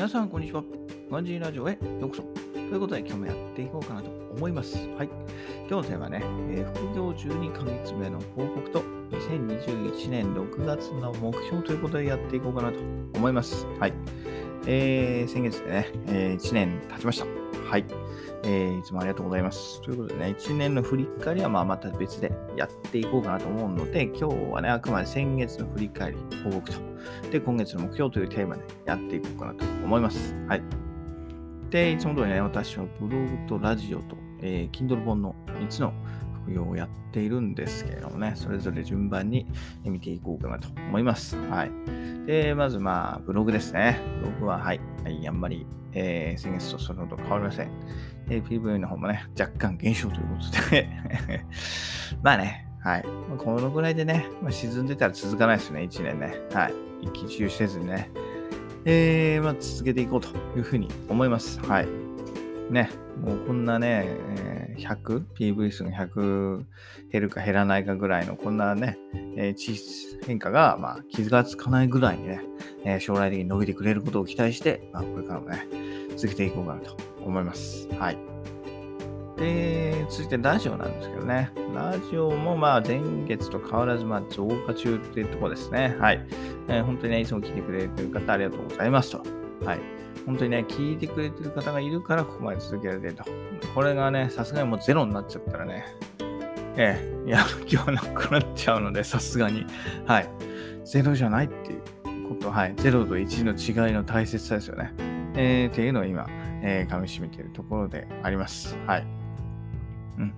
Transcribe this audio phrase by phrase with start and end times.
[0.00, 0.64] 皆さん、こんにちは。
[1.10, 2.39] ガンジーラジオへようこそ。
[2.70, 4.76] ということで、今日もやっていこうかなと思います。
[4.96, 5.08] はい。
[5.68, 6.22] 今日のテーマはね、
[6.52, 12.78] えー副業12ヶ月目の報告と、2021年6月の目標ということでやっていこうかなと
[13.14, 13.66] 思います。
[13.80, 13.92] はい。
[14.66, 17.26] えー、先月でね、え1年経ちました。
[17.68, 17.84] はい。
[18.44, 19.82] えーいつもありがとうございます。
[19.82, 26.78] ということでね、1年の振り返りはまあまた別でやっていこうかなと思うので、今日はね、あくまで先月の振り返り、報告と、
[27.32, 30.36] で、今月の目標というテーマでやっていこうかなと思います。
[30.46, 30.79] はい。
[31.70, 35.92] で、いつも通りね、私はブログとラジオと、えー Kindle 本の3つの
[36.44, 39.46] 副業をやっているんですけれどもね、それぞれ順番に
[39.84, 41.36] 見ていこうかなと思います。
[41.36, 41.70] はい。
[42.26, 44.00] で、まずまあ、ブログですね。
[44.20, 47.70] ブログは、はい、はい、あんまり、えー先月とそれほど変わりません。
[48.28, 50.34] えー PV の方もね、若干減少というこ
[50.64, 50.88] とで、
[52.22, 53.04] まあね、はい。
[53.38, 56.34] このぐらいでね、まあ、沈んでたら続かないですね、1年ね。
[56.52, 56.74] はい。
[57.02, 58.10] 一喜一憂せずにね、
[58.84, 61.60] えー、まあ、続けていこうというふうに思います。
[61.60, 61.88] はい。
[62.70, 66.64] ね、もうこんなね、えー100、PV 数が100
[67.12, 68.98] 減るか減らないかぐらいの、こんなね、
[69.36, 72.40] えー小変化が、まあ、傷がつかないぐらいにね、
[72.84, 75.66] えー将来的に伸びてくれることを期待して、まあ、これからもね、
[76.16, 77.88] 続けていこうかなと思います。
[77.98, 78.29] はい。
[79.40, 81.50] で、続いてラジオなんですけどね。
[81.74, 85.96] ラジオもまあ前月と変わらずまあ増加中っていうところですね。
[85.98, 86.26] はい。
[86.68, 89.22] えー本当にね、いつも聞いてくれてる方ありがとうございますと。
[89.64, 89.80] はい。
[90.26, 93.24] 本当にね、聞いてくれてる方がいるからここまで続けられてると。
[93.74, 95.86] これがね、さすがにもうゼロになっちゃったらね、
[96.76, 99.64] ええやる気はなくなっちゃうので、さすがに。
[100.06, 100.28] はい。
[100.84, 102.74] ゼロじゃないっていうこと、はい。
[102.76, 104.92] ゼロと1の違いの大切さですよね。
[105.34, 106.26] えーっていうのを今、
[106.62, 108.76] えー、噛み締めているところであります。
[108.86, 109.19] はい。
[110.20, 110.30] うん。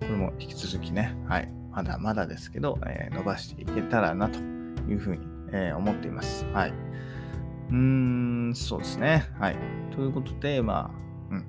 [0.00, 1.50] これも引き続きね、はい。
[1.70, 4.38] まだまだですけど、えー伸ばしていけたらなと
[4.88, 6.44] いうふうに、えー思っています。
[6.52, 6.72] はい。
[7.70, 7.76] うー
[8.50, 9.28] ん、そうですね。
[9.38, 9.56] はい。
[9.94, 10.90] ということで、ま
[11.30, 11.44] あ、うん。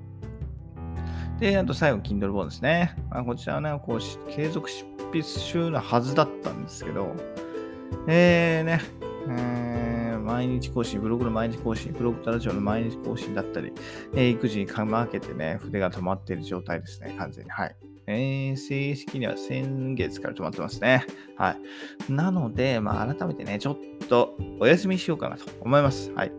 [1.39, 2.95] で、あと最後、Kindle 本ですね。
[3.09, 3.99] まあ、こちらはね、こう、
[4.31, 7.15] 継続執筆集なはずだったんですけど、
[8.07, 8.81] えーね、
[9.29, 9.88] えー
[10.29, 13.73] 毎日更新、ブログの毎日更新、ブログとラジオの毎日更新だったり、
[14.13, 17.49] えー育児にかまけてね、筆が止まっている状態ですね、完全に。
[17.51, 17.75] はい。
[18.07, 21.05] えー正式には先月から止まってますね。
[21.35, 21.55] は
[22.07, 22.11] い。
[22.11, 26.11] なので、まあ、改めてね、ちょっとお休みしようかなと思います。
[26.13, 26.31] はい。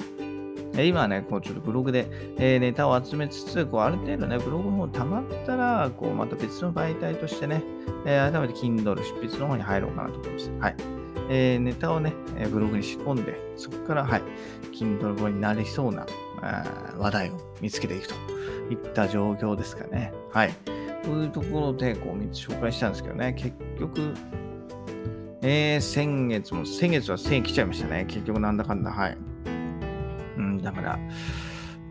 [0.79, 2.07] 今はね、こうちょっとブログで、
[2.39, 7.63] えーネタを集めつつ、こうある程度ね、ブログの方溜まったら、こうまた別の媒体としてね、
[8.07, 10.51] えー改めて Kindle 執筆の方に入ろうかなと思います。
[10.61, 11.00] はい。
[11.33, 12.13] えーネタをね、
[12.51, 14.23] ブログに仕込んで、そこから、はい、
[14.73, 16.05] Kindle 本になりそうな
[16.99, 18.15] 話題を見つけていくと
[18.69, 20.13] いった状況ですかね。
[20.33, 20.51] はい。
[21.05, 24.13] というところで、こう3つ紹介したんですけどね、結局、
[25.43, 28.07] えー先月も、先月は1000円来ちゃいましたね。
[28.09, 29.17] 結局なんだかんだ、はい。
[30.37, 30.99] うん、だから、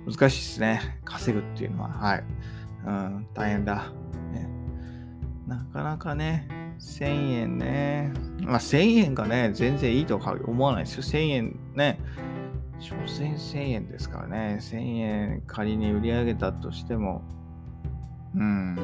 [0.05, 0.99] 難しいですね。
[1.05, 2.23] 稼ぐっていうのは、はい。
[2.85, 3.93] うん、大変だ。
[4.33, 4.49] ね、
[5.47, 6.45] なかなかね、
[6.79, 8.11] 1000円ね。
[8.41, 11.03] まあ、1000円がね、全然いいとは思わないですよ。
[11.03, 11.99] 1000円ね。
[12.79, 14.59] 所詮1000円ですからね。
[14.61, 17.21] 1000円仮に売り上げたとしても、
[18.35, 18.75] うん、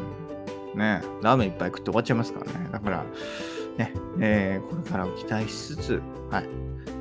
[0.75, 2.69] ね、ラーメンいっぱい食って終わっちゃいますからね。
[2.71, 3.05] だから、
[3.77, 6.45] ね、えーこれからを期待しつつ、はい、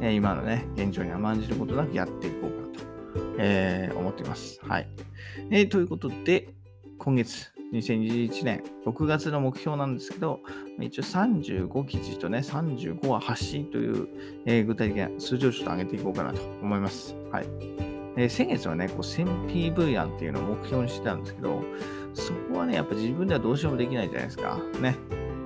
[0.01, 2.81] えー今のね、現状に甘んじることなくやっていこうかなと、
[3.39, 4.61] えー思っています。
[4.63, 4.89] はい。
[5.51, 6.55] えーということで、
[6.99, 10.41] 今月、2021年6月の目標なんですけど、
[10.81, 14.09] 一応35記事とね、35は発信という、
[14.47, 17.17] えー具体的な数字をちょっと上げていこうかなと思います。
[17.31, 17.47] はい。
[18.17, 21.63] えー先月はね、こう 1000PV 案っていうのを目標にしてたんですけど、
[22.15, 24.59] そこはね、やっぱ自分ではどうしようもできないじゃないですか。
[24.81, 24.97] ね。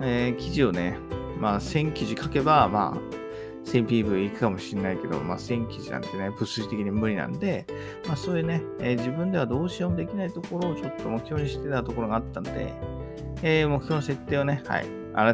[0.02, 0.98] えー記事をね、
[1.40, 3.27] まあ1000記事書けば、まあ、
[3.68, 7.66] 1000PV いくかもしれないけど、まあ1000記事なんてね、物理的に無理なんで、
[8.06, 12.72] まあそういうね、えー自分ではどうしようもできないところをちょっと目標にしてたところがあったんで、
[13.42, 14.86] えー目標の設定をね、はい、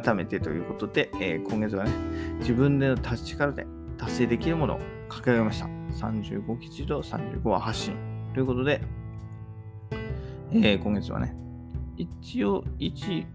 [0.02, 1.92] 改めてということで、えー今月はね、
[2.40, 3.66] 自分での立ち力で
[3.98, 5.66] 達成できるものを掲げました。
[5.94, 7.96] 35記事と35は発信。
[8.34, 8.82] ということで、
[10.52, 11.36] え今月はね、
[11.96, 13.26] 一応1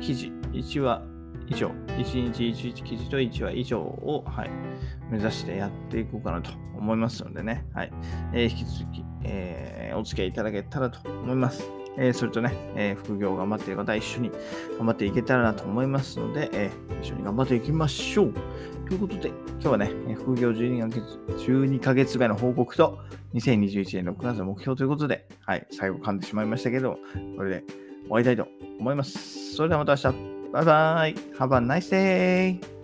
[0.00, 1.02] 記事、1話
[1.50, 1.68] 以上、
[1.98, 4.50] 1日1記事と1話以上を、はい、
[5.10, 7.92] 目指してやっていこうかなと思いますのでね、はい、
[8.32, 11.68] えー引き続き、えーお付き合いいただけたらと思います。
[11.98, 14.30] えーそれとね、え副業頑張っている方、一緒に
[14.78, 16.70] 頑張っていけたらなと思いますので、え
[17.02, 18.34] 一緒に頑張っていきましょう。
[18.88, 21.02] ということで、今日はね、副業12ヶ月
[21.50, 23.00] ,12 ヶ月目の報告と、
[23.34, 26.98] 2021年6月の目標ということで、はい、最後噛んでしまいましたけど、
[27.36, 27.64] これで
[28.04, 28.46] 終わりたいと
[28.78, 29.54] 思います。
[29.56, 30.29] それではまた明日。
[30.52, 31.14] バイバイ。
[31.38, 32.79] Have a nice day!